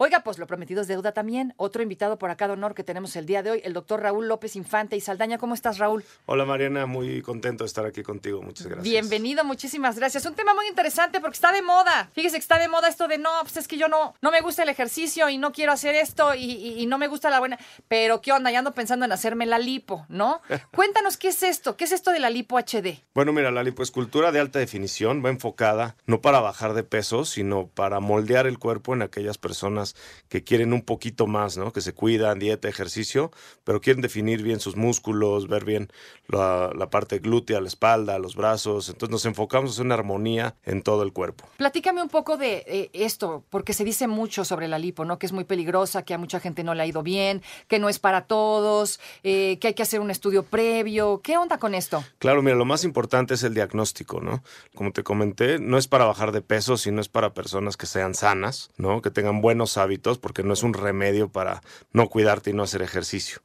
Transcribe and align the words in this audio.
Oiga, 0.00 0.20
pues 0.20 0.38
lo 0.38 0.46
prometido 0.46 0.80
es 0.80 0.86
deuda 0.86 1.10
también. 1.10 1.54
Otro 1.56 1.82
invitado 1.82 2.18
por 2.20 2.30
acá 2.30 2.46
de 2.46 2.52
honor 2.52 2.72
que 2.72 2.84
tenemos 2.84 3.16
el 3.16 3.26
día 3.26 3.42
de 3.42 3.50
hoy, 3.50 3.60
el 3.64 3.72
doctor 3.72 4.00
Raúl 4.00 4.28
López 4.28 4.54
Infante 4.54 4.94
y 4.94 5.00
Saldaña. 5.00 5.38
¿Cómo 5.38 5.54
estás, 5.54 5.78
Raúl? 5.78 6.04
Hola 6.26 6.44
Mariana, 6.44 6.86
muy 6.86 7.20
contento 7.20 7.64
de 7.64 7.66
estar 7.66 7.84
aquí 7.84 8.04
contigo. 8.04 8.40
Muchas 8.40 8.68
gracias. 8.68 8.84
Bienvenido, 8.84 9.42
muchísimas 9.42 9.96
gracias. 9.98 10.24
Un 10.24 10.36
tema 10.36 10.54
muy 10.54 10.68
interesante 10.68 11.20
porque 11.20 11.34
está 11.34 11.50
de 11.50 11.62
moda. 11.62 12.10
Fíjese 12.12 12.36
que 12.36 12.42
está 12.42 12.58
de 12.60 12.68
moda 12.68 12.86
esto 12.86 13.08
de 13.08 13.18
no, 13.18 13.28
pues 13.42 13.56
es 13.56 13.66
que 13.66 13.76
yo 13.76 13.88
no, 13.88 14.14
no 14.22 14.30
me 14.30 14.40
gusta 14.40 14.62
el 14.62 14.68
ejercicio 14.68 15.28
y 15.30 15.36
no 15.36 15.50
quiero 15.50 15.72
hacer 15.72 15.96
esto 15.96 16.32
y, 16.32 16.44
y- 16.44 16.80
y 16.80 16.86
no 16.86 16.96
me 16.96 17.08
gusta 17.08 17.28
la 17.28 17.40
buena. 17.40 17.58
Pero 17.88 18.20
qué 18.20 18.30
onda, 18.30 18.52
ya 18.52 18.60
ando 18.60 18.74
pensando 18.74 19.04
en 19.04 19.10
hacerme 19.10 19.46
la 19.46 19.58
lipo, 19.58 20.06
¿no? 20.08 20.40
Cuéntanos 20.76 21.16
qué 21.16 21.26
es 21.30 21.42
esto, 21.42 21.76
qué 21.76 21.82
es 21.82 21.90
esto 21.90 22.12
de 22.12 22.20
la 22.20 22.30
lipo 22.30 22.56
HD. 22.56 23.02
Bueno, 23.16 23.32
mira, 23.32 23.50
la 23.50 23.64
lipoescultura 23.64 24.30
de 24.30 24.38
alta 24.38 24.60
definición 24.60 25.24
va 25.24 25.30
enfocada 25.30 25.96
no 26.06 26.20
para 26.20 26.38
bajar 26.38 26.74
de 26.74 26.84
peso, 26.84 27.24
sino 27.24 27.66
para 27.66 27.98
moldear 27.98 28.46
el 28.46 28.60
cuerpo 28.60 28.94
en 28.94 29.02
aquellas 29.02 29.38
personas 29.38 29.87
que 30.28 30.44
quieren 30.44 30.72
un 30.72 30.82
poquito 30.82 31.26
más, 31.26 31.56
¿no? 31.56 31.72
Que 31.72 31.80
se 31.80 31.92
cuidan, 31.92 32.38
dieta, 32.38 32.68
ejercicio, 32.68 33.30
pero 33.64 33.80
quieren 33.80 34.02
definir 34.02 34.42
bien 34.42 34.60
sus 34.60 34.76
músculos, 34.76 35.48
ver 35.48 35.64
bien 35.64 35.88
la, 36.28 36.70
la 36.76 36.90
parte 36.90 37.18
glútea, 37.18 37.60
la 37.60 37.68
espalda, 37.68 38.18
los 38.18 38.36
brazos. 38.36 38.88
Entonces 38.88 39.10
nos 39.10 39.24
enfocamos 39.26 39.78
en 39.78 39.86
una 39.86 39.94
armonía 39.94 40.54
en 40.64 40.82
todo 40.82 41.02
el 41.02 41.12
cuerpo. 41.12 41.48
Platícame 41.56 42.02
un 42.02 42.08
poco 42.08 42.36
de 42.36 42.64
eh, 42.66 42.90
esto, 42.92 43.44
porque 43.50 43.72
se 43.72 43.84
dice 43.84 44.06
mucho 44.08 44.44
sobre 44.44 44.68
la 44.68 44.78
lipo, 44.78 45.04
¿no? 45.04 45.18
Que 45.18 45.26
es 45.26 45.32
muy 45.32 45.44
peligrosa, 45.44 46.04
que 46.04 46.14
a 46.14 46.18
mucha 46.18 46.40
gente 46.40 46.62
no 46.64 46.74
le 46.74 46.82
ha 46.82 46.86
ido 46.86 47.02
bien, 47.02 47.42
que 47.66 47.78
no 47.78 47.88
es 47.88 47.98
para 47.98 48.26
todos, 48.26 49.00
eh, 49.22 49.58
que 49.60 49.68
hay 49.68 49.74
que 49.74 49.82
hacer 49.82 50.00
un 50.00 50.10
estudio 50.10 50.42
previo. 50.42 51.20
¿Qué 51.22 51.36
onda 51.36 51.58
con 51.58 51.74
esto? 51.74 52.04
Claro, 52.18 52.42
mira, 52.42 52.56
lo 52.56 52.64
más 52.64 52.84
importante 52.84 53.34
es 53.34 53.42
el 53.42 53.54
diagnóstico, 53.54 54.20
¿no? 54.20 54.42
Como 54.74 54.92
te 54.92 55.02
comenté, 55.02 55.58
no 55.58 55.78
es 55.78 55.88
para 55.88 56.04
bajar 56.04 56.32
de 56.32 56.42
peso, 56.42 56.76
sino 56.76 57.00
es 57.00 57.08
para 57.08 57.34
personas 57.34 57.76
que 57.76 57.86
sean 57.86 58.14
sanas, 58.14 58.70
¿no? 58.76 59.02
Que 59.02 59.10
tengan 59.10 59.40
buenos 59.40 59.77
hábitos, 59.78 60.18
porque 60.18 60.42
no 60.42 60.52
es 60.52 60.62
un 60.62 60.74
remedio 60.74 61.30
para 61.30 61.62
no 61.92 62.08
cuidarte 62.08 62.50
y 62.50 62.52
no 62.52 62.62
hacer 62.64 62.82
ejercicio. 62.82 63.38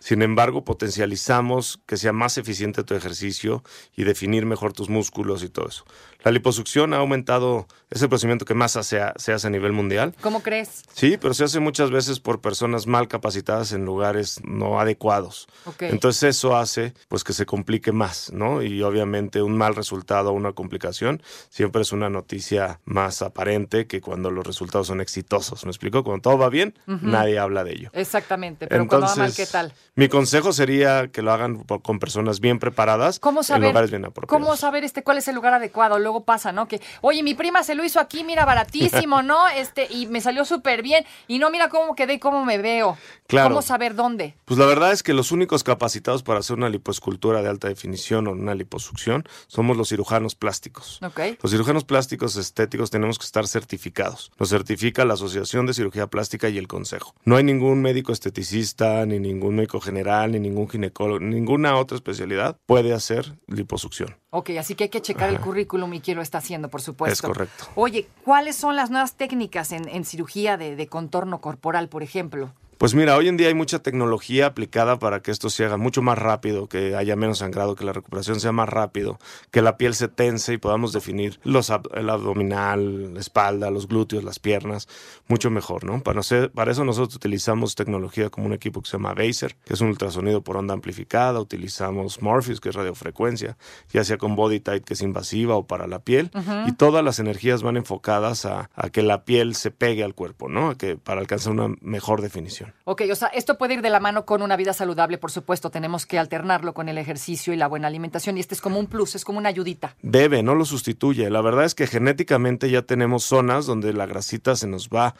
Sin 0.00 0.22
embargo, 0.22 0.64
potencializamos 1.08 1.80
que 1.86 1.96
sea 1.96 2.12
más 2.12 2.38
eficiente 2.38 2.84
tu 2.84 2.94
ejercicio 2.94 3.62
y 3.96 4.04
definir 4.04 4.46
mejor 4.46 4.72
tus 4.72 4.88
músculos 4.88 5.42
y 5.42 5.48
todo 5.48 5.68
eso. 5.68 5.84
La 6.24 6.32
liposucción 6.32 6.92
ha 6.94 6.98
aumentado, 6.98 7.66
es 7.90 8.02
el 8.02 8.08
procedimiento 8.08 8.44
que 8.44 8.54
más 8.54 8.72
se, 8.72 9.00
ha- 9.00 9.14
se 9.16 9.32
hace 9.32 9.46
a 9.46 9.50
nivel 9.50 9.72
mundial. 9.72 10.14
¿Cómo 10.20 10.42
crees? 10.42 10.82
Sí, 10.92 11.16
pero 11.20 11.32
se 11.32 11.44
hace 11.44 11.60
muchas 11.60 11.90
veces 11.90 12.18
por 12.20 12.40
personas 12.40 12.86
mal 12.86 13.06
capacitadas 13.08 13.72
en 13.72 13.84
lugares 13.84 14.40
no 14.44 14.80
adecuados. 14.80 15.46
Entonces 15.92 16.24
eso 16.36 16.56
hace 16.56 16.92
pues 17.08 17.22
que 17.24 17.32
se 17.32 17.46
complique 17.46 17.92
más, 17.92 18.32
¿no? 18.32 18.62
Y 18.62 18.82
obviamente 18.82 19.42
un 19.42 19.56
mal 19.56 19.74
resultado 19.76 20.30
o 20.30 20.32
una 20.32 20.52
complicación 20.52 21.22
siempre 21.50 21.82
es 21.82 21.92
una 21.92 22.10
noticia 22.10 22.80
más 22.84 23.22
aparente 23.22 23.86
que 23.86 24.00
cuando 24.00 24.30
los 24.30 24.44
resultados 24.46 24.88
son 24.88 25.00
exitosos. 25.00 25.64
¿Me 25.64 25.70
explico? 25.78 26.04
Cuando 26.04 26.22
todo 26.22 26.38
va 26.38 26.48
bien, 26.48 26.74
nadie 26.86 27.38
habla 27.38 27.64
de 27.64 27.72
ello. 27.72 27.90
Exactamente, 27.92 28.66
pero 28.66 28.86
cuando 28.86 29.06
va 29.06 29.16
mal, 29.16 29.34
¿qué 29.34 29.46
tal? 29.46 29.72
Mi 29.94 30.08
consejo 30.08 30.52
sería 30.52 31.08
que 31.08 31.22
lo 31.22 31.32
hagan 31.32 31.58
por- 31.64 31.82
con 31.82 31.98
personas 31.98 32.40
bien 32.40 32.58
preparadas 32.58 33.18
¿Cómo 33.18 33.40
en 33.40 33.44
saber, 33.44 33.68
lugares 33.68 33.90
bien 33.90 34.04
apropiados. 34.04 34.44
¿Cómo 34.44 34.56
saber 34.56 34.84
este 34.84 35.02
cuál 35.02 35.18
es 35.18 35.28
el 35.28 35.34
lugar 35.34 35.54
adecuado? 35.54 35.98
Luego 35.98 36.24
pasa, 36.24 36.52
¿no? 36.52 36.68
Que, 36.68 36.80
oye, 37.00 37.22
mi 37.22 37.34
prima 37.34 37.62
se 37.62 37.74
lo 37.74 37.84
hizo 37.84 38.00
aquí, 38.00 38.24
mira, 38.24 38.44
baratísimo, 38.44 39.22
¿no? 39.22 39.48
Este, 39.48 39.86
y 39.90 40.06
me 40.06 40.20
salió 40.20 40.44
súper 40.44 40.82
bien. 40.82 41.04
Y 41.26 41.38
no, 41.38 41.50
mira 41.50 41.68
cómo 41.68 41.94
quedé 41.94 42.14
y 42.14 42.18
cómo 42.18 42.44
me 42.44 42.58
veo. 42.58 42.96
Claro. 43.26 43.50
¿Cómo 43.50 43.62
saber 43.62 43.94
dónde? 43.94 44.34
Pues 44.44 44.58
la 44.58 44.66
verdad 44.66 44.92
es 44.92 45.02
que 45.02 45.12
los 45.12 45.32
únicos 45.32 45.62
capacitados 45.64 46.22
para 46.22 46.40
hacer 46.40 46.56
una 46.56 46.68
lipoescultura 46.68 47.42
de 47.42 47.48
alta 47.48 47.68
definición 47.68 48.26
o 48.26 48.32
una 48.32 48.54
liposucción 48.54 49.24
somos 49.48 49.76
los 49.76 49.88
cirujanos 49.90 50.34
plásticos. 50.34 50.98
Los 51.42 51.50
cirujanos 51.50 51.84
plásticos 51.84 52.36
estéticos 52.36 52.90
tenemos 52.90 53.18
que 53.18 53.24
estar 53.26 53.46
certificados. 53.46 54.30
Nos 54.38 54.48
certifica 54.48 55.04
la 55.04 55.14
Asociación 55.14 55.66
de 55.68 55.74
Cirugía 55.74 56.08
Plástica 56.08 56.48
y 56.48 56.58
el 56.58 56.66
Consejo. 56.66 57.14
No 57.24 57.36
hay 57.36 57.44
ningún 57.44 57.80
médico 57.80 58.12
esteticista, 58.12 59.06
ni 59.06 59.20
ningún 59.20 59.54
médico 59.54 59.80
general, 59.80 60.32
ni 60.32 60.40
ningún 60.40 60.68
ginecólogo, 60.68 61.20
ninguna 61.20 61.76
otra 61.76 61.96
especialidad 61.96 62.58
puede 62.66 62.92
hacer 62.92 63.38
liposucción. 63.46 64.16
Ok, 64.30 64.50
así 64.58 64.74
que 64.74 64.84
hay 64.84 64.90
que 64.90 65.00
checar 65.00 65.30
el 65.30 65.40
currículum 65.40 65.94
y 65.94 66.00
quién 66.00 66.16
lo 66.16 66.22
está 66.22 66.38
haciendo, 66.38 66.68
por 66.68 66.82
supuesto. 66.82 67.12
Es 67.14 67.22
correcto. 67.22 67.64
Oye, 67.76 68.08
¿cuáles 68.24 68.56
son 68.56 68.76
las 68.76 68.90
nuevas 68.90 69.14
técnicas 69.14 69.72
en, 69.72 69.88
en 69.88 70.04
cirugía 70.04 70.56
de, 70.56 70.76
de 70.76 70.86
contorno 70.86 71.40
corporal, 71.40 71.88
por 71.88 72.02
ejemplo? 72.02 72.52
Pues 72.78 72.94
mira, 72.94 73.16
hoy 73.16 73.26
en 73.26 73.36
día 73.36 73.48
hay 73.48 73.54
mucha 73.54 73.80
tecnología 73.80 74.46
aplicada 74.46 75.00
para 75.00 75.20
que 75.20 75.32
esto 75.32 75.50
se 75.50 75.64
haga 75.64 75.76
mucho 75.76 76.00
más 76.00 76.16
rápido, 76.16 76.68
que 76.68 76.94
haya 76.94 77.16
menos 77.16 77.38
sangrado, 77.38 77.74
que 77.74 77.84
la 77.84 77.92
recuperación 77.92 78.38
sea 78.38 78.52
más 78.52 78.68
rápido, 78.68 79.18
que 79.50 79.62
la 79.62 79.76
piel 79.76 79.96
se 79.96 80.06
tense 80.06 80.52
y 80.52 80.58
podamos 80.58 80.92
definir 80.92 81.40
los 81.42 81.70
ab- 81.70 81.90
el 81.98 82.08
abdominal, 82.08 83.14
la 83.14 83.18
espalda, 83.18 83.72
los 83.72 83.88
glúteos, 83.88 84.22
las 84.22 84.38
piernas, 84.38 84.86
mucho 85.26 85.50
mejor, 85.50 85.82
¿no? 85.82 86.04
Para, 86.04 86.14
no 86.14 86.22
ser- 86.22 86.52
para 86.52 86.70
eso 86.70 86.84
nosotros 86.84 87.16
utilizamos 87.16 87.74
tecnología 87.74 88.30
como 88.30 88.46
un 88.46 88.52
equipo 88.52 88.80
que 88.80 88.88
se 88.88 88.96
llama 88.96 89.12
Baser, 89.12 89.56
que 89.64 89.74
es 89.74 89.80
un 89.80 89.88
ultrasonido 89.88 90.42
por 90.42 90.56
onda 90.56 90.72
amplificada, 90.72 91.40
utilizamos 91.40 92.22
Morpheus, 92.22 92.60
que 92.60 92.68
es 92.68 92.76
radiofrecuencia, 92.76 93.56
ya 93.92 94.04
sea 94.04 94.18
con 94.18 94.36
Body 94.36 94.60
Tight, 94.60 94.84
que 94.84 94.94
es 94.94 95.02
invasiva 95.02 95.56
o 95.56 95.66
para 95.66 95.88
la 95.88 95.98
piel, 95.98 96.30
y 96.68 96.72
todas 96.74 97.04
las 97.04 97.18
energías 97.18 97.64
van 97.64 97.76
enfocadas 97.76 98.44
a, 98.46 98.70
a 98.76 98.90
que 98.90 99.02
la 99.02 99.24
piel 99.24 99.56
se 99.56 99.72
pegue 99.72 100.04
al 100.04 100.14
cuerpo, 100.14 100.48
¿no? 100.48 100.70
A 100.70 100.78
que, 100.78 100.96
para 100.96 101.20
alcanzar 101.20 101.52
una 101.54 101.74
mejor 101.80 102.22
definición. 102.22 102.67
Ok, 102.84 103.02
o 103.10 103.14
sea, 103.14 103.28
esto 103.28 103.58
puede 103.58 103.74
ir 103.74 103.82
de 103.82 103.90
la 103.90 104.00
mano 104.00 104.24
con 104.24 104.42
una 104.42 104.56
vida 104.56 104.72
saludable, 104.72 105.18
por 105.18 105.30
supuesto. 105.30 105.70
Tenemos 105.70 106.06
que 106.06 106.18
alternarlo 106.18 106.74
con 106.74 106.88
el 106.88 106.98
ejercicio 106.98 107.52
y 107.52 107.56
la 107.56 107.66
buena 107.66 107.88
alimentación. 107.88 108.36
Y 108.36 108.40
este 108.40 108.54
es 108.54 108.60
como 108.60 108.78
un 108.78 108.86
plus, 108.86 109.14
es 109.14 109.24
como 109.24 109.38
una 109.38 109.48
ayudita. 109.48 109.96
Debe, 110.02 110.42
no 110.42 110.54
lo 110.54 110.64
sustituye. 110.64 111.30
La 111.30 111.40
verdad 111.40 111.64
es 111.64 111.74
que 111.74 111.86
genéticamente 111.86 112.70
ya 112.70 112.82
tenemos 112.82 113.24
zonas 113.24 113.66
donde 113.66 113.92
la 113.92 114.06
grasita 114.06 114.56
se 114.56 114.66
nos 114.66 114.88
va 114.88 115.14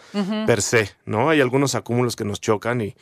per 0.47 0.62
se, 0.62 0.91
¿no? 1.04 1.31
Hay 1.31 1.41
algunos 1.41 1.75
acúmulos 1.75 2.16
que 2.16 2.25
nos 2.25 2.41
chocan 2.41 2.81
y, 2.81 2.94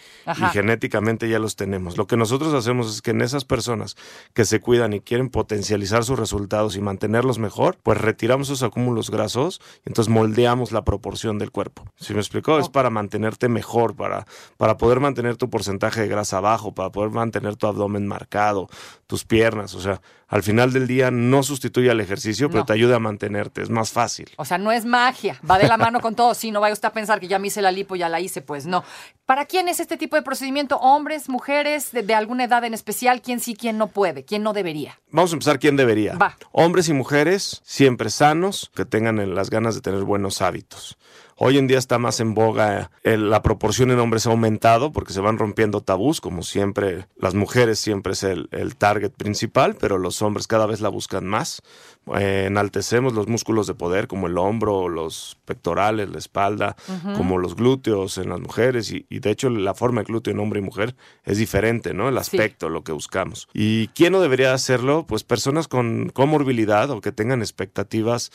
genéticamente 0.53 1.29
ya 1.29 1.39
los 1.39 1.57
tenemos. 1.57 1.97
Lo 1.97 2.07
que 2.07 2.17
nosotros 2.17 2.55
hacemos 2.55 2.93
es 2.93 3.03
que 3.03 3.11
en 3.13 3.23
esas 3.23 3.45
personas 3.45 3.97
que 4.35 4.45
se 4.45 4.61
cuidan 4.61 4.93
y 4.93 5.01
quieren 5.01 5.31
potencializar 5.31 6.05
sus 6.05 6.19
resultados 6.19 6.77
y 6.77 6.81
mantenerlos 6.81 7.39
mejor, 7.39 7.79
pues 7.83 8.01
retiramos 8.01 8.49
esos 8.49 8.63
acúmulos 8.63 9.11
grasos 9.11 9.61
y 9.85 9.91
entonces 9.91 10.13
moldeamos 10.13 10.73
la 10.73 10.85
proporción 10.85 11.39
del 11.39 11.51
cuerpo. 11.51 11.85
¿Sí 11.97 12.15
me 12.15 12.21
explicó? 12.21 12.59
Es 12.59 12.69
para 12.69 12.91
mantenerte 12.91 13.49
mejor, 13.49 13.97
para, 13.97 14.27
para 14.57 14.77
poder 14.77 15.01
mantener 15.01 15.37
tu 15.37 15.51
porcentaje 15.51 16.01
de 16.03 16.09
grasa 16.09 16.41
bajo, 16.41 16.75
para 16.75 16.91
poder 16.91 17.11
mantener 17.11 17.57
tu 17.57 17.67
abdomen 17.67 18.07
marcado, 18.07 18.69
tus 19.07 19.25
piernas. 19.25 19.75
O 19.75 19.81
sea, 19.81 20.01
al 20.29 20.43
final 20.43 20.73
del 20.73 20.87
día 20.87 21.11
no 21.11 21.43
sustituye 21.43 21.91
al 21.91 22.01
ejercicio, 22.01 22.49
pero 22.49 22.61
No. 22.61 22.67
te 22.67 22.73
ayuda 22.73 22.97
a 22.97 22.99
mantenerte. 23.01 23.63
Es 23.63 23.71
más 23.71 23.91
fácil. 23.93 24.29
O 24.37 24.45
sea, 24.45 24.59
no 24.59 24.73
es 24.73 24.85
magia, 24.85 25.41
va 25.49 25.59
de 25.59 25.69
la 25.69 25.77
mano 25.77 26.01
con 26.01 26.15
todo. 26.15 26.35
Sí, 26.35 26.51
no 26.51 26.61
vaya 26.61 26.73
usted 26.73 26.89
a 26.89 26.93
pensar 26.93 27.21
que 27.21 27.29
ya 27.29 27.39
me 27.39 27.49
hice 27.49 27.63
la 27.63 27.71
lipo, 27.71 27.95
ya 27.97 28.09
la 28.09 28.21
hice, 28.21 28.43
pues 28.43 28.67
no. 28.67 28.83
¿Para 29.27 29.47
quién 29.47 29.69
es 29.69 29.81
este 29.81 29.97
tipo 29.97 30.15
de 30.15 30.23
procedimiento? 30.23 30.77
¿Hombres, 30.77 31.29
mujeres, 31.29 31.91
de, 31.91 32.05
de 32.05 32.15
alguna 32.15 32.45
edad 32.45 32.63
en 32.63 32.75
especial? 32.75 33.21
¿Quién 33.21 33.41
sí, 33.41 33.57
quién 33.57 33.77
no 33.77 33.89
puede? 33.89 34.25
¿Quién 34.25 34.45
no 34.45 34.53
debería? 34.53 35.01
Vamos 35.11 35.33
a 35.33 35.35
empezar 35.35 35.59
quién 35.59 35.75
debería. 35.75 36.15
Va. 36.15 36.37
Hombres 36.53 36.89
y 36.89 36.93
mujeres 36.93 37.61
siempre 37.65 38.11
sanos, 38.11 38.71
que 38.73 38.85
tengan 38.85 39.35
las 39.35 39.51
ganas 39.51 39.75
de 39.75 39.81
tener 39.81 40.05
buenos 40.05 40.43
hábitos. 40.43 40.97
Hoy 41.39 41.59
en 41.59 41.67
día 41.67 41.77
está 41.77 41.99
más 41.99 42.21
en 42.21 42.33
boga, 42.33 42.91
eh, 43.03 43.19
la 43.19 43.43
proporción 43.43 43.91
en 43.91 43.99
hombres 43.99 44.27
ha 44.27 44.31
aumentado 44.31 44.91
porque 44.91 45.13
se 45.13 45.21
van 45.21 45.37
rompiendo 45.37 45.83
tabús, 45.83 46.23
como 46.23 46.43
siempre, 46.43 47.09
las 47.19 47.35
mujeres 47.35 47.79
siempre 47.79 48.15
es 48.15 48.23
el, 48.23 48.49
el 48.53 48.75
target 48.77 49.11
principal, 49.11 49.77
pero 49.79 49.99
los 49.99 50.23
hombres 50.23 50.47
cada 50.47 50.65
vez 50.65 50.81
la 50.81 50.89
buscan 50.89 51.27
más. 51.27 51.61
Eh, 52.19 52.45
enaltecemos 52.47 53.13
los 53.13 53.29
músculos 53.29 53.67
de 53.67 53.75
poder 53.75 54.07
como 54.07 54.29
el 54.29 54.39
hombro, 54.39 54.89
los 54.89 55.37
pectorales, 55.45 56.09
la 56.09 56.19
espalda, 56.19 56.77
como 57.17 57.37
los 57.37 57.55
glúteos 57.55 58.17
en 58.17 58.31
las 58.31 58.41
mujeres 58.41 58.91
y, 58.91 59.05
y 59.11 59.16
de 59.21 59.31
hecho 59.31 59.51
la 59.51 59.75
forma 59.75 60.01
de 60.03 60.07
glúteo 60.07 60.33
en 60.33 60.41
hombre 60.41 60.61
y 60.61 60.63
mujer 60.63 60.95
es 61.25 61.39
diferente, 61.39 61.95
¿no? 61.95 62.09
El 62.09 62.15
Sí. 62.17 62.21
aspecto, 62.21 62.69
lo 62.69 62.83
que 62.85 62.93
buscamos. 62.93 63.49
¿Y 63.53 63.89
quién 63.89 64.13
no 64.13 64.21
debería 64.21 64.53
hacerlo? 64.55 65.07
Pues 65.07 65.25
personas 65.25 65.69
con 65.69 66.11
comorbilidad 66.11 66.91
o 66.91 67.01
que 67.01 67.13
tengan 67.13 67.41
expectativas 67.41 68.31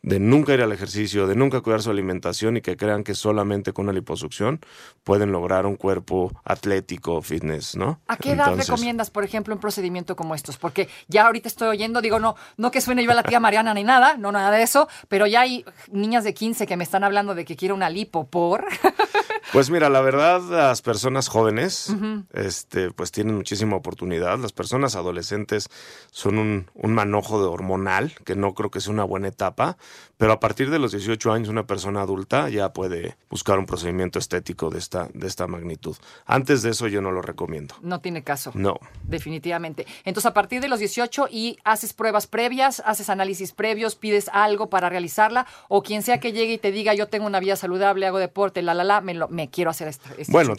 de 0.00 0.20
nunca 0.20 0.54
ir 0.54 0.62
al 0.62 0.70
ejercicio, 0.70 1.26
de 1.26 1.34
nunca 1.34 1.60
cuidar 1.60 1.82
su 1.82 1.90
alimentación 1.90 2.56
y 2.56 2.60
que 2.60 2.76
crean 2.76 3.02
que 3.02 3.16
solamente 3.16 3.72
con 3.72 3.86
una 3.86 3.92
liposucción 3.92 4.60
pueden 5.02 5.32
lograr 5.32 5.66
un 5.66 5.74
cuerpo 5.74 6.30
atlético, 6.44 7.20
fitness, 7.20 7.74
¿no? 7.74 8.00
¿A 8.06 8.16
qué 8.16 8.30
edad 8.30 8.46
Entonces, 8.46 8.68
recomiendas, 8.68 9.10
por 9.10 9.24
ejemplo, 9.24 9.52
un 9.56 9.60
procedimiento 9.60 10.14
como 10.14 10.36
estos? 10.36 10.56
Porque 10.56 10.88
ya 11.08 11.26
ahorita 11.26 11.48
estoy 11.48 11.66
oyendo, 11.66 12.00
digo, 12.00 12.20
no, 12.20 12.36
no 12.56 12.70
que 12.70 12.80
suene 12.80 13.02
yo 13.02 13.10
a 13.10 13.14
la 13.14 13.24
tía 13.24 13.40
Mariana 13.40 13.74
ni 13.74 13.82
nada, 13.82 14.16
no 14.16 14.30
nada 14.30 14.52
de 14.56 14.62
eso, 14.62 14.86
pero 15.08 15.26
ya 15.26 15.40
hay 15.40 15.64
niñas 15.90 16.22
de 16.22 16.32
15 16.32 16.68
que 16.68 16.76
me 16.76 16.84
están 16.84 17.02
hablando 17.02 17.34
de 17.34 17.44
que 17.44 17.56
quiero 17.56 17.74
una 17.74 17.90
lipo 17.90 18.28
por. 18.28 18.66
Pues 19.52 19.70
mira, 19.70 19.88
la 19.88 20.02
verdad, 20.02 20.42
las 20.50 20.82
personas 20.82 21.28
jóvenes, 21.28 21.90
este, 22.34 22.90
pues 22.90 23.10
tienen 23.12 23.34
muchísima 23.36 23.76
oportunidad. 23.76 24.38
Las 24.38 24.52
personas 24.52 24.94
adolescentes 24.94 25.70
son 26.10 26.38
un, 26.38 26.70
un 26.74 26.92
manojo 26.92 27.40
de 27.40 27.48
hormonal, 27.48 28.12
que 28.26 28.36
no 28.36 28.52
creo 28.52 28.70
que 28.70 28.80
sea 28.82 28.92
una 28.92 29.04
buena 29.04 29.28
etapa, 29.28 29.78
pero 30.18 30.32
a 30.32 30.40
partir 30.40 30.68
de 30.70 30.78
los 30.78 30.92
18 30.92 31.32
años, 31.32 31.48
una 31.48 31.66
persona 31.66 32.02
adulta 32.02 32.50
ya 32.50 32.72
puede 32.74 33.16
buscar 33.30 33.58
un 33.58 33.64
procedimiento 33.64 34.18
estético 34.18 34.68
de 34.68 34.78
esta, 34.80 35.08
de 35.14 35.26
esta 35.26 35.46
magnitud. 35.46 35.96
Antes 36.26 36.62
de 36.62 36.70
eso, 36.70 36.86
yo 36.86 37.00
no 37.00 37.10
lo 37.10 37.22
recomiendo. 37.22 37.74
No 37.80 38.00
tiene 38.00 38.22
caso. 38.22 38.50
No. 38.54 38.74
Definitivamente. 39.04 39.86
Entonces, 40.04 40.26
a 40.26 40.34
partir 40.34 40.60
de 40.60 40.68
los 40.68 40.78
18 40.78 41.28
y 41.30 41.58
haces 41.64 41.94
pruebas 41.94 42.26
previas, 42.26 42.82
haces 42.84 43.08
análisis 43.08 43.52
previos, 43.52 43.94
pides 43.96 44.28
algo 44.32 44.68
para 44.68 44.90
realizarla, 44.90 45.46
o 45.68 45.82
quien 45.82 46.02
sea 46.02 46.20
que 46.20 46.32
llegue 46.32 46.52
y 46.54 46.58
te 46.58 46.70
diga, 46.70 46.92
yo 46.94 47.08
tengo 47.08 47.26
una 47.26 47.40
vida 47.40 47.56
saludable, 47.56 48.06
hago 48.06 48.18
deporte, 48.18 48.60
la, 48.60 48.74
la, 48.74 48.84
la, 48.84 49.00
me, 49.00 49.14
lo- 49.14 49.28
me 49.38 49.48
quiero 49.50 49.70
hacer 49.70 49.86
esta. 49.86 50.10
este 50.18 50.32
Bueno, 50.32 50.54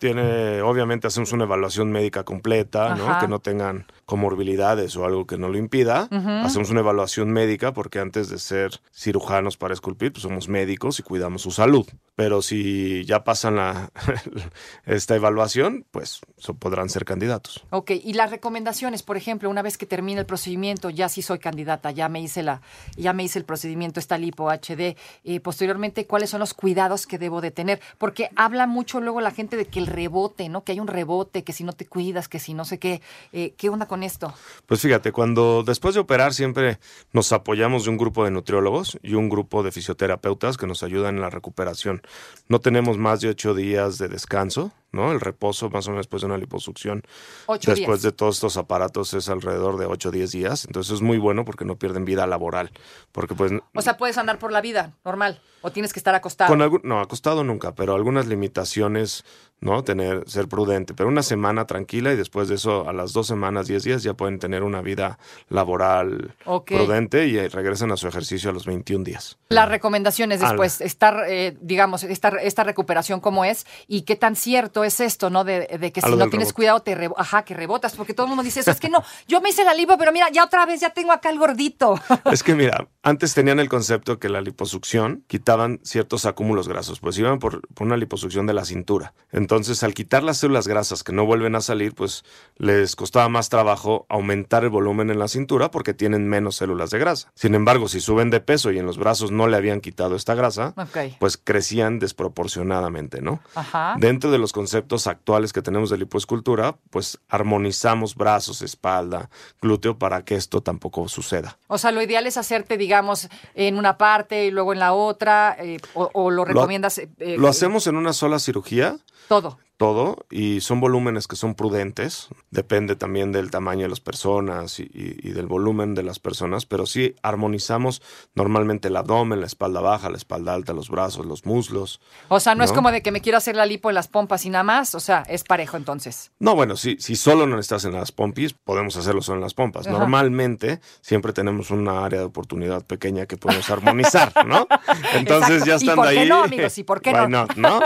tiene, 0.00 0.60
obviamente 0.60 1.06
hacemos 1.06 1.30
una 1.30 1.44
evaluación 1.44 1.92
médica 1.92 2.24
completa, 2.24 2.96
¿no? 2.96 3.20
Que 3.20 3.28
no 3.28 3.38
tengan 3.38 3.86
comorbilidades 4.06 4.96
o 4.96 5.04
algo 5.04 5.24
que 5.24 5.38
no 5.38 5.48
lo 5.48 5.56
impida. 5.56 6.08
Hacemos 6.42 6.70
una 6.70 6.80
evaluación 6.80 7.30
médica 7.30 7.72
porque 7.72 8.00
antes 8.00 8.28
de 8.28 8.40
ser 8.40 8.80
cirujanos 8.92 9.56
para 9.56 9.72
esculpir, 9.72 10.12
pues 10.12 10.22
somos 10.22 10.48
médicos 10.48 10.98
y 10.98 11.04
cuidamos 11.04 11.42
su 11.42 11.52
salud. 11.52 11.86
Pero 12.16 12.42
si 12.42 13.04
ya 13.04 13.22
pasan 13.22 13.56
la, 13.56 13.92
esta 14.84 15.14
evaluación, 15.14 15.86
pues 15.92 16.20
podrán 16.58 16.88
ser 16.88 17.04
candidatos. 17.04 17.64
Ok, 17.70 17.92
y 17.92 18.14
las 18.14 18.30
recomendaciones, 18.30 19.02
por 19.02 19.16
ejemplo, 19.16 19.48
una 19.48 19.62
vez 19.62 19.78
que 19.78 19.86
termine 19.86 20.20
el 20.20 20.26
procedimiento, 20.26 20.90
ya 20.90 21.08
sí 21.08 21.22
soy 21.22 21.38
candidata, 21.38 21.92
ya 21.92 22.08
me 22.08 22.20
hice 22.20 22.42
la, 22.42 22.62
ya 22.96 23.12
me 23.12 23.22
hice 23.22 23.38
el 23.38 23.44
procedimiento, 23.44 24.00
esta 24.00 24.18
lipo 24.18 24.50
HD, 24.50 24.96
y 25.22 25.40
posteriormente, 25.40 26.06
¿cuáles 26.06 26.30
son 26.30 26.40
los 26.40 26.54
cuidados 26.54 27.06
que 27.06 27.18
debo 27.18 27.40
de 27.40 27.50
tener? 27.50 27.80
Porque 27.98 28.13
habla 28.36 28.66
mucho 28.66 29.00
luego 29.00 29.20
la 29.20 29.30
gente 29.30 29.56
de 29.56 29.66
que 29.66 29.78
el 29.78 29.86
rebote, 29.86 30.48
¿no? 30.48 30.64
Que 30.64 30.72
hay 30.72 30.80
un 30.80 30.88
rebote, 30.88 31.44
que 31.44 31.52
si 31.52 31.64
no 31.64 31.72
te 31.72 31.86
cuidas, 31.86 32.28
que 32.28 32.38
si 32.38 32.54
no 32.54 32.64
sé 32.64 32.78
qué, 32.78 33.02
Eh, 33.32 33.54
¿qué 33.56 33.68
onda 33.68 33.86
con 33.86 34.02
esto? 34.02 34.32
Pues 34.66 34.80
fíjate, 34.80 35.10
cuando 35.10 35.62
después 35.64 35.94
de 35.94 36.00
operar 36.00 36.34
siempre 36.34 36.78
nos 37.12 37.32
apoyamos 37.32 37.84
de 37.84 37.90
un 37.90 37.96
grupo 37.96 38.24
de 38.24 38.30
nutriólogos 38.30 38.98
y 39.02 39.14
un 39.14 39.28
grupo 39.28 39.62
de 39.62 39.72
fisioterapeutas 39.72 40.56
que 40.56 40.66
nos 40.66 40.82
ayudan 40.82 41.16
en 41.16 41.20
la 41.20 41.30
recuperación. 41.30 42.02
No 42.48 42.60
tenemos 42.60 42.98
más 42.98 43.20
de 43.20 43.28
ocho 43.28 43.54
días 43.54 43.98
de 43.98 44.08
descanso, 44.08 44.72
¿no? 44.94 45.12
El 45.12 45.20
reposo 45.20 45.68
más 45.70 45.86
o 45.86 45.90
menos 45.90 46.04
después 46.04 46.22
de 46.22 46.26
una 46.26 46.38
liposucción. 46.38 47.02
Ocho 47.46 47.72
después 47.72 48.00
días. 48.00 48.12
de 48.12 48.12
todos 48.12 48.36
estos 48.36 48.56
aparatos 48.56 49.12
es 49.14 49.28
alrededor 49.28 49.76
de 49.76 49.86
8 49.86 50.08
o 50.08 50.12
10 50.12 50.30
días. 50.30 50.64
Entonces 50.64 50.94
es 50.94 51.02
muy 51.02 51.18
bueno 51.18 51.44
porque 51.44 51.64
no 51.64 51.76
pierden 51.76 52.04
vida 52.04 52.26
laboral. 52.26 52.70
Porque 53.12 53.34
pues... 53.34 53.52
O 53.74 53.82
sea, 53.82 53.96
puedes 53.96 54.16
andar 54.18 54.38
por 54.38 54.52
la 54.52 54.60
vida 54.60 54.94
normal, 55.04 55.40
o 55.60 55.70
tienes 55.70 55.92
que 55.92 55.98
estar 55.98 56.14
acostado. 56.14 56.48
Con 56.48 56.62
algún, 56.62 56.80
no, 56.84 57.00
acostado 57.00 57.44
nunca, 57.44 57.74
pero 57.74 57.94
algunas 57.94 58.26
limitaciones, 58.26 59.24
¿no? 59.64 59.82
Tener, 59.82 60.22
ser 60.28 60.46
prudente. 60.46 60.94
Pero 60.94 61.08
una 61.08 61.22
semana 61.22 61.66
tranquila 61.66 62.12
y 62.12 62.16
después 62.16 62.48
de 62.48 62.54
eso, 62.56 62.88
a 62.88 62.92
las 62.92 63.12
dos 63.12 63.26
semanas, 63.26 63.66
diez 63.66 63.82
días, 63.82 64.02
ya 64.02 64.14
pueden 64.14 64.38
tener 64.38 64.62
una 64.62 64.82
vida 64.82 65.18
laboral 65.48 66.34
prudente 66.66 67.26
y 67.26 67.38
eh, 67.38 67.48
regresan 67.48 67.90
a 67.90 67.96
su 67.96 68.06
ejercicio 68.06 68.50
a 68.50 68.52
los 68.52 68.66
21 68.66 69.04
días. 69.04 69.38
Las 69.48 69.68
recomendaciones 69.68 70.42
Al- 70.42 70.50
después, 70.50 70.80
estar, 70.80 71.24
eh, 71.28 71.56
digamos, 71.60 72.04
esta, 72.04 72.28
esta 72.28 72.64
recuperación 72.64 73.20
cómo 73.20 73.44
es 73.44 73.66
y 73.88 74.02
qué 74.02 74.16
tan 74.16 74.36
cierto 74.36 74.84
es 74.84 75.00
esto, 75.00 75.30
¿no? 75.30 75.44
De, 75.44 75.78
de 75.80 75.92
que 75.92 76.00
si 76.00 76.10
no 76.10 76.16
tienes 76.28 76.48
rebote. 76.48 76.52
cuidado, 76.52 76.80
te 76.82 77.10
ajá, 77.16 77.44
que 77.44 77.54
rebotas, 77.54 77.96
porque 77.96 78.14
todo 78.14 78.26
el 78.26 78.28
mundo 78.28 78.42
dice 78.42 78.60
eso. 78.60 78.70
Es 78.70 78.80
que 78.80 78.90
no, 78.90 79.02
yo 79.26 79.40
me 79.40 79.48
hice 79.48 79.64
la 79.64 79.74
lipo, 79.74 79.96
pero 79.96 80.12
mira, 80.12 80.28
ya 80.30 80.44
otra 80.44 80.66
vez 80.66 80.80
ya 80.80 80.90
tengo 80.90 81.12
acá 81.12 81.30
el 81.30 81.38
gordito. 81.38 81.98
Es 82.30 82.42
que 82.42 82.54
mira, 82.54 82.88
antes 83.02 83.32
tenían 83.32 83.60
el 83.60 83.68
concepto 83.68 84.18
que 84.18 84.28
la 84.28 84.40
liposucción 84.40 85.24
quitaban 85.28 85.80
ciertos 85.84 86.26
acúmulos 86.26 86.68
grasos, 86.68 87.00
pues 87.00 87.16
iban 87.18 87.38
por, 87.38 87.66
por 87.68 87.86
una 87.86 87.96
liposucción 87.96 88.46
de 88.46 88.54
la 88.54 88.64
cintura. 88.64 89.14
Entonces, 89.30 89.53
al 89.54 89.94
quitar 89.94 90.22
las 90.22 90.38
células 90.38 90.66
grasas 90.66 91.04
que 91.04 91.12
no 91.12 91.26
vuelven 91.26 91.54
a 91.54 91.60
salir, 91.60 91.94
pues 91.94 92.24
les 92.56 92.96
costaba 92.96 93.28
más 93.28 93.48
trabajo 93.48 94.04
aumentar 94.08 94.64
el 94.64 94.70
volumen 94.70 95.10
en 95.10 95.18
la 95.18 95.28
cintura 95.28 95.70
porque 95.70 95.94
tienen 95.94 96.28
menos 96.28 96.56
células 96.56 96.90
de 96.90 96.98
grasa. 96.98 97.30
Sin 97.34 97.54
embargo, 97.54 97.88
si 97.88 98.00
suben 98.00 98.30
de 98.30 98.40
peso 98.40 98.72
y 98.72 98.78
en 98.78 98.86
los 98.86 98.98
brazos 98.98 99.30
no 99.30 99.46
le 99.46 99.56
habían 99.56 99.80
quitado 99.80 100.16
esta 100.16 100.34
grasa, 100.34 100.74
pues 101.20 101.36
crecían 101.36 101.98
desproporcionadamente, 101.98 103.22
¿no? 103.22 103.40
Ajá. 103.54 103.94
Dentro 103.98 104.30
de 104.30 104.38
los 104.38 104.52
conceptos 104.52 105.06
actuales 105.06 105.52
que 105.52 105.62
tenemos 105.62 105.90
de 105.90 105.98
lipoescultura, 105.98 106.76
pues 106.90 107.18
armonizamos 107.28 108.16
brazos, 108.16 108.60
espalda, 108.62 109.30
glúteo 109.62 109.98
para 109.98 110.24
que 110.24 110.34
esto 110.34 110.62
tampoco 110.62 111.08
suceda. 111.08 111.58
O 111.68 111.78
sea, 111.78 111.92
lo 111.92 112.02
ideal 112.02 112.26
es 112.26 112.36
hacerte, 112.36 112.76
digamos, 112.76 113.28
en 113.54 113.78
una 113.78 113.98
parte 113.98 114.46
y 114.46 114.50
luego 114.50 114.72
en 114.72 114.80
la 114.80 114.92
otra, 114.92 115.56
eh, 115.60 115.78
o, 115.94 116.10
o 116.12 116.30
lo 116.30 116.44
recomiendas 116.44 116.98
eh, 116.98 117.08
eh, 117.18 117.36
Lo 117.38 117.48
hacemos 117.48 117.86
en 117.86 117.96
una 117.96 118.12
sola 118.12 118.38
cirugía, 118.38 118.96
todo. 119.40 119.63
Todo, 119.76 120.24
y 120.30 120.60
son 120.60 120.80
volúmenes 120.80 121.26
que 121.26 121.36
son 121.36 121.54
prudentes. 121.54 122.28
Depende 122.50 122.96
también 122.96 123.32
del 123.32 123.50
tamaño 123.50 123.82
de 123.82 123.88
las 123.88 124.00
personas 124.00 124.78
y, 124.78 124.84
y- 124.84 125.16
y 125.28 125.32
del 125.32 125.46
volumen 125.46 125.94
de 125.94 126.02
las 126.02 126.18
personas, 126.18 126.64
pero 126.66 126.86
sí 126.86 127.16
armonizamos 127.22 128.00
normalmente 128.34 128.88
el 128.88 128.96
abdomen, 128.96 129.40
la 129.40 129.46
espalda 129.46 129.80
baja, 129.80 130.10
la 130.10 130.16
espalda 130.16 130.54
alta, 130.54 130.72
los 130.72 130.88
brazos, 130.90 131.26
los 131.26 131.44
muslos. 131.44 132.00
O 132.28 132.40
sea, 132.40 132.54
no, 132.54 132.62
es 132.64 132.72
como 132.72 132.90
de 132.92 133.02
que 133.02 133.10
me 133.10 133.20
quiero 133.20 133.38
hacer 133.38 133.56
la 133.56 133.66
lipo 133.66 133.88
en 133.90 133.94
las 133.94 134.08
pompas 134.08 134.44
y 134.44 134.50
nada 134.50 134.64
más, 134.64 134.94
o 134.94 135.00
sea, 135.00 135.24
es 135.28 135.42
parejo 135.44 135.76
entonces. 135.76 136.30
No, 136.38 136.54
bueno, 136.54 136.76
si, 136.76 136.96
si 136.98 137.16
solo 137.16 137.46
no 137.46 137.58
estás 137.58 137.84
en 137.84 137.92
las 137.92 138.12
pompis, 138.12 138.52
podemos 138.52 138.96
hacerlo 138.96 139.22
solo 139.22 139.38
en 139.38 139.42
las 139.42 139.54
pompas. 139.54 139.86
Ajá. 139.86 139.98
Normalmente 139.98 140.80
siempre 141.00 141.32
tenemos 141.32 141.70
una 141.70 142.04
área 142.04 142.20
de 142.20 142.24
oportunidad 142.26 142.84
pequeña 142.86 143.26
que 143.26 143.36
podemos 143.36 143.68
armonizar, 143.70 144.32
¿no? 144.46 144.66
Entonces 145.14 145.62
Exacto. 145.62 145.66
ya 145.66 145.72
¿Y 145.74 145.76
están 145.76 145.96
por 145.96 146.08
qué 146.10 146.18
ahí. 146.20 146.28
no, 146.28 146.44
amigos? 146.44 146.78
¿Y 146.78 146.84
por 146.84 147.00
qué 147.02 147.12
no? 147.12 147.28
not, 147.28 147.56
¿no? 147.56 147.80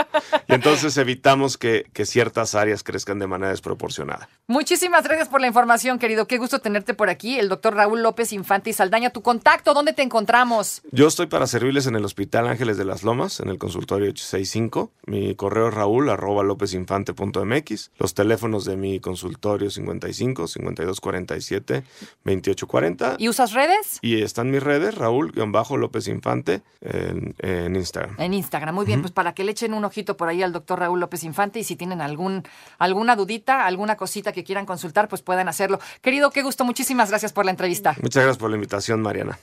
Y 0.47 0.53
entonces 0.53 0.95
evitamos 0.97 1.57
que, 1.57 1.85
que 1.93 2.05
ciertas 2.05 2.55
áreas 2.55 2.83
crezcan 2.83 3.19
de 3.19 3.27
manera 3.27 3.51
desproporcionada. 3.51 4.29
Muchísimas 4.47 5.03
gracias 5.03 5.27
por 5.27 5.41
la 5.41 5.47
información, 5.47 5.99
querido. 5.99 6.27
Qué 6.27 6.37
gusto 6.37 6.59
tenerte 6.59 6.93
por 6.93 7.09
aquí. 7.09 7.37
El 7.37 7.49
doctor 7.49 7.75
Raúl 7.75 8.01
López 8.01 8.33
Infante 8.33 8.69
y 8.69 8.73
Saldaña, 8.73 9.11
tu 9.11 9.21
contacto, 9.21 9.73
¿dónde 9.73 9.93
te 9.93 10.01
encontramos? 10.01 10.81
Yo 10.91 11.07
estoy 11.07 11.27
para 11.27 11.47
servirles 11.47 11.87
en 11.87 11.95
el 11.95 12.05
Hospital 12.05 12.47
Ángeles 12.47 12.77
de 12.77 12.85
las 12.85 13.03
Lomas, 13.03 13.39
en 13.39 13.49
el 13.49 13.57
consultorio 13.57 14.09
865. 14.09 14.91
Mi 15.05 15.35
correo 15.35 15.69
es 15.69 15.73
raúl 15.73 16.09
arroba 16.09 16.43
lopezinfante.mx. 16.43 17.91
Los 17.97 18.13
teléfonos 18.13 18.65
de 18.65 18.77
mi 18.77 18.99
consultorio 18.99 19.69
55 19.69 20.47
5247 20.47 21.83
2840. 22.23 23.15
¿Y 23.17 23.29
usas 23.29 23.53
redes? 23.53 23.99
Y 24.01 24.21
están 24.21 24.51
mis 24.51 24.63
redes, 24.63 24.95
Raúl-López 24.95 26.07
Infante, 26.07 26.61
en, 26.81 27.35
en 27.39 27.75
Instagram. 27.75 28.15
En 28.19 28.33
Instagram. 28.33 28.75
Muy 28.75 28.85
bien, 28.85 29.01
pues 29.01 29.11
para 29.11 29.33
que 29.33 29.43
le 29.43 29.51
echen 29.51 29.73
un 29.73 29.85
ojito 29.85 30.17
por 30.17 30.29
ahí 30.29 30.41
al 30.43 30.53
doctor 30.53 30.79
Raúl 30.79 30.99
López 30.99 31.23
Infante 31.23 31.59
y 31.59 31.63
si 31.69 31.75
tienen 31.75 32.01
algún, 32.01 32.43
alguna 32.79 33.15
dudita, 33.15 33.65
alguna 33.65 33.95
cosita 33.95 34.31
que 34.31 34.43
quieran 34.43 34.65
consultar, 34.65 35.07
pues 35.07 35.21
puedan 35.21 35.47
hacerlo. 35.47 35.79
Querido, 36.01 36.31
qué 36.31 36.41
gusto. 36.41 36.65
Muchísimas 36.65 37.09
gracias 37.09 37.31
por 37.31 37.45
la 37.45 37.51
entrevista. 37.51 37.95
Muchas 38.01 38.23
gracias 38.23 38.37
por 38.37 38.49
la 38.49 38.55
invitación, 38.55 39.01
Mariana. 39.01 39.37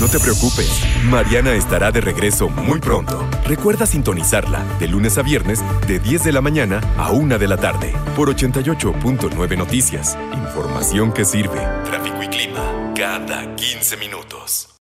No 0.00 0.08
te 0.08 0.18
preocupes, 0.18 0.82
Mariana 1.04 1.52
estará 1.52 1.92
de 1.92 2.00
regreso 2.00 2.48
muy 2.48 2.80
pronto. 2.80 3.28
Recuerda 3.46 3.84
sintonizarla 3.84 4.64
de 4.78 4.88
lunes 4.88 5.18
a 5.18 5.22
viernes 5.22 5.60
de 5.86 5.98
10 5.98 6.24
de 6.24 6.32
la 6.32 6.40
mañana 6.40 6.80
a 6.96 7.10
1 7.12 7.38
de 7.38 7.48
la 7.48 7.56
tarde 7.56 7.92
por 8.16 8.34
88.9 8.34 9.58
Noticias. 9.58 10.16
Información 10.32 11.12
que 11.12 11.24
sirve. 11.24 11.60
Tráfico 11.84 12.22
y 12.22 12.28
clima 12.28 12.92
cada 12.94 13.54
15 13.54 13.96
minutos. 13.98 14.72